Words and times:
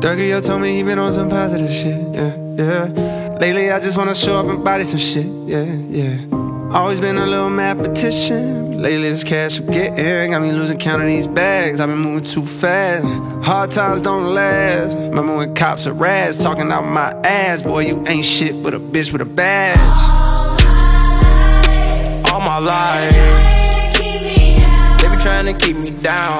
Dougie 0.00 0.42
told 0.42 0.62
me 0.62 0.74
he 0.74 0.82
been 0.82 0.98
on 0.98 1.12
some 1.12 1.28
positive 1.28 1.70
shit, 1.70 2.14
yeah, 2.14 2.34
yeah. 2.56 3.36
Lately, 3.38 3.70
I 3.70 3.78
just 3.80 3.98
wanna 3.98 4.14
show 4.14 4.38
up 4.38 4.46
and 4.46 4.64
body 4.64 4.84
some 4.84 4.98
shit, 4.98 5.26
yeah, 5.46 5.62
yeah. 5.62 6.24
Always 6.72 6.98
been 7.00 7.18
a 7.18 7.26
little 7.26 7.50
mathematician. 7.50 8.80
Lately, 8.80 9.10
this 9.10 9.24
cash 9.24 9.58
I'm 9.58 9.66
getting 9.66 10.30
got 10.30 10.40
me 10.40 10.52
losing 10.52 10.78
count 10.78 11.02
of 11.02 11.08
these 11.08 11.26
bags. 11.26 11.80
I've 11.80 11.90
been 11.90 11.98
moving 11.98 12.24
too 12.24 12.46
fast. 12.46 13.04
Hard 13.44 13.72
times 13.72 14.00
don't 14.00 14.34
last. 14.34 14.96
Remember 14.96 15.36
when 15.36 15.54
cops 15.54 15.86
are 15.86 15.92
rats 15.92 16.42
talking 16.42 16.72
out 16.72 16.86
my 16.86 17.12
ass? 17.24 17.60
Boy, 17.60 17.80
you 17.80 18.02
ain't 18.06 18.24
shit 18.24 18.62
but 18.62 18.72
a 18.72 18.80
bitch 18.80 19.12
with 19.12 19.20
a 19.20 19.26
badge. 19.26 19.76
All 22.32 22.40
my 22.40 22.56
life, 22.56 23.12
they 25.02 25.08
be 25.10 25.16
trying 25.20 25.44
to 25.44 25.52
keep 25.52 25.76
me 25.76 25.90
down. 25.90 26.38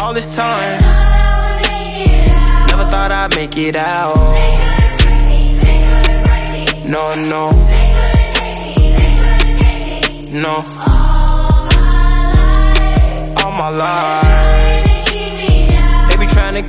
All 0.00 0.14
this 0.14 0.26
time, 0.34 0.48
thought 0.48 0.62
I'd 0.62 0.80
make 0.80 0.87
it 3.58 3.76
out. 3.76 4.14
No, 6.88 7.08
no, 7.16 7.50
no. 10.30 10.56
All 13.36 13.50
my 13.50 13.50
life. 13.50 13.50
All 13.50 13.50
my 13.50 13.68
life, 13.68 14.27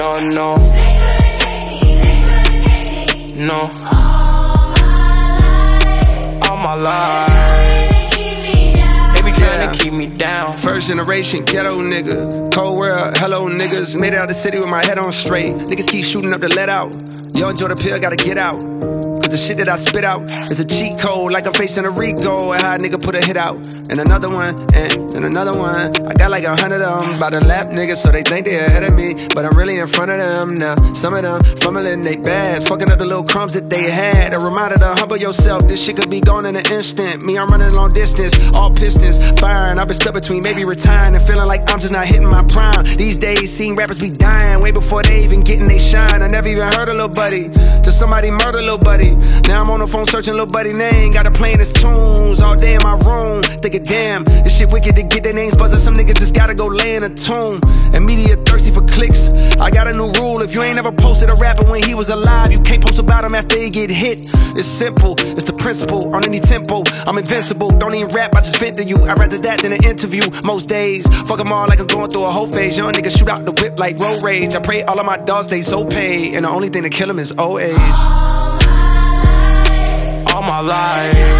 No, 0.00 0.14
no, 0.14 0.54
They 0.56 0.96
no. 3.36 3.68
All 6.40 6.56
my 6.56 6.72
life, 6.72 7.28
they 9.14 9.20
be 9.20 9.30
trying 9.32 9.70
to 9.70 9.78
keep 9.78 9.92
me 9.92 10.06
down. 10.06 10.54
First 10.54 10.88
generation 10.88 11.44
ghetto 11.44 11.82
nigga. 11.86 12.50
Cold 12.50 12.78
world, 12.78 13.18
hello 13.18 13.46
niggas. 13.50 14.00
Made 14.00 14.14
it 14.14 14.18
out 14.18 14.28
the 14.28 14.34
city 14.34 14.56
with 14.56 14.70
my 14.70 14.82
head 14.82 14.96
on 14.96 15.12
straight. 15.12 15.50
Niggas 15.50 15.86
keep 15.86 16.06
shooting 16.06 16.32
up 16.32 16.40
the 16.40 16.48
let 16.48 16.70
out. 16.70 16.96
Yo, 17.34 17.50
enjoy 17.50 17.68
the 17.68 17.76
pill, 17.76 17.98
gotta 17.98 18.16
get 18.16 18.38
out. 18.38 18.58
Cause 18.62 19.28
the 19.28 19.36
shit 19.36 19.58
that 19.58 19.68
I 19.68 19.76
spit 19.76 20.04
out 20.04 20.22
is 20.50 20.58
a 20.58 20.64
cheat 20.64 20.98
code, 20.98 21.30
like 21.30 21.46
I'm 21.46 21.52
facing 21.52 21.84
a 21.84 21.90
Rico. 21.90 22.52
And 22.52 22.62
how 22.62 22.74
a 22.74 22.78
nigga 22.78 22.98
put 22.98 23.16
a 23.16 23.20
hit 23.20 23.36
out. 23.36 23.79
And 23.90 23.98
another 23.98 24.30
one, 24.30 24.54
and, 24.72 25.14
and 25.18 25.24
another 25.26 25.58
one. 25.58 25.90
I 26.06 26.14
got 26.14 26.30
like 26.30 26.44
a 26.44 26.54
hundred 26.54 26.80
of 26.80 27.02
them 27.02 27.18
by 27.18 27.30
the 27.30 27.42
lap 27.44 27.74
niggas, 27.74 27.96
so 27.96 28.12
they 28.12 28.22
think 28.22 28.46
they 28.46 28.54
ahead 28.54 28.84
of 28.84 28.94
me. 28.94 29.14
But 29.34 29.44
I'm 29.44 29.58
really 29.58 29.78
in 29.78 29.88
front 29.88 30.12
of 30.12 30.16
them 30.16 30.54
now. 30.54 30.94
Some 30.94 31.12
of 31.14 31.22
them 31.22 31.40
fumbling 31.58 32.00
they 32.00 32.16
bad, 32.16 32.62
fucking 32.62 32.90
up 32.90 32.98
the 32.98 33.04
little 33.04 33.24
crumbs 33.24 33.54
that 33.54 33.68
they 33.68 33.90
had. 33.90 34.32
A 34.32 34.38
reminder 34.38 34.78
to 34.78 34.94
humble 34.94 35.16
yourself, 35.16 35.66
this 35.66 35.82
shit 35.84 35.96
could 35.96 36.08
be 36.08 36.20
gone 36.20 36.46
in 36.46 36.54
an 36.54 36.62
instant. 36.70 37.24
Me, 37.26 37.36
I'm 37.36 37.48
running 37.48 37.74
long 37.74 37.90
distance, 37.90 38.38
all 38.54 38.70
pistons 38.70 39.18
firing. 39.40 39.78
I've 39.78 39.88
been 39.88 39.98
stuck 39.98 40.14
between 40.14 40.42
maybe 40.44 40.62
retiring 40.64 41.16
and 41.16 41.24
feeling 41.26 41.48
like 41.48 41.66
I'm 41.66 41.80
just 41.80 41.92
not 41.92 42.06
hitting 42.06 42.30
my 42.30 42.46
prime. 42.46 42.84
These 42.94 43.18
days, 43.18 43.50
seeing 43.50 43.74
rappers 43.74 43.98
be 43.98 44.08
dying 44.08 44.62
way 44.62 44.70
before 44.70 45.02
they 45.02 45.24
even 45.24 45.40
getting 45.40 45.66
they 45.66 45.78
shine. 45.78 46.22
I 46.22 46.28
never 46.28 46.46
even 46.46 46.70
heard 46.78 46.88
a 46.88 46.94
little 46.94 47.10
buddy 47.10 47.50
till 47.82 47.92
somebody 47.92 48.30
murder 48.30 48.62
little 48.62 48.78
buddy. 48.78 49.16
Now 49.50 49.62
I'm 49.62 49.70
on 49.70 49.80
the 49.80 49.86
phone 49.90 50.06
searching 50.06 50.34
little 50.34 50.46
buddy 50.46 50.72
name, 50.74 51.10
got 51.10 51.26
to 51.26 51.34
playing 51.34 51.58
his 51.58 51.72
tunes 51.72 52.40
all 52.40 52.54
day 52.54 52.74
in 52.78 52.82
my 52.86 52.94
room. 53.02 53.42
Thinking, 53.58 53.79
damn, 53.84 54.24
this 54.24 54.56
shit 54.56 54.72
wicked 54.72 54.96
to 54.96 55.02
get 55.02 55.22
their 55.22 55.32
names 55.32 55.56
buzzing. 55.56 55.78
Some 55.78 55.94
niggas 55.94 56.16
just 56.16 56.34
gotta 56.34 56.54
go 56.54 56.66
lay 56.66 56.96
in 56.96 57.04
a 57.04 57.08
tomb. 57.08 57.56
And 57.92 58.04
media 58.06 58.36
thirsty 58.36 58.70
for 58.70 58.82
clicks. 58.86 59.32
I 59.58 59.70
got 59.70 59.88
a 59.88 59.92
new 59.92 60.12
rule: 60.12 60.42
if 60.42 60.54
you 60.54 60.62
ain't 60.62 60.78
ever 60.78 60.92
posted 60.92 61.30
a 61.30 61.34
rapper 61.34 61.68
when 61.70 61.82
he 61.82 61.94
was 61.94 62.08
alive, 62.08 62.52
you 62.52 62.60
can't 62.60 62.82
post 62.82 62.98
about 62.98 63.24
him 63.24 63.34
after 63.34 63.56
he 63.56 63.68
get 63.68 63.90
hit. 63.90 64.30
It's 64.56 64.66
simple, 64.66 65.14
it's 65.18 65.44
the 65.44 65.52
principle. 65.52 66.14
On 66.14 66.24
any 66.24 66.40
tempo, 66.40 66.82
I'm 67.06 67.18
invincible. 67.18 67.68
Don't 67.68 67.94
even 67.94 68.08
rap, 68.08 68.34
I 68.34 68.40
just 68.40 68.58
vent 68.58 68.76
to 68.76 68.84
you. 68.84 68.96
I'd 68.96 69.18
rather 69.18 69.38
that 69.38 69.60
than 69.60 69.72
an 69.72 69.84
interview. 69.84 70.22
Most 70.44 70.68
days, 70.68 71.06
fuck 71.28 71.38
them 71.38 71.52
all 71.52 71.66
like 71.66 71.80
I'm 71.80 71.86
going 71.86 72.08
through 72.08 72.24
a 72.24 72.30
whole 72.30 72.46
phase. 72.46 72.76
Young 72.76 72.92
niggas 72.92 73.18
shoot 73.18 73.28
out 73.28 73.44
the 73.44 73.52
whip 73.52 73.78
like 73.78 73.98
road 73.98 74.22
rage. 74.22 74.54
I 74.54 74.60
pray 74.60 74.82
all 74.82 74.98
of 74.98 75.06
my 75.06 75.16
dogs 75.16 75.46
stay 75.46 75.62
so 75.62 75.84
paid, 75.84 76.34
and 76.34 76.44
the 76.44 76.50
only 76.50 76.68
thing 76.68 76.82
to 76.82 76.90
kill 76.90 77.08
them 77.08 77.18
is 77.18 77.32
old 77.38 77.60
age. 77.60 77.76
all 80.32 80.42
my 80.42 80.60
life. 80.60 81.12
They 81.12 81.32
be 81.32 81.39